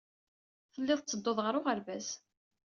Tellid 0.73 0.99
tetteddud 0.99 1.39
ɣer 1.41 1.53
uɣerbaz. 1.59 2.07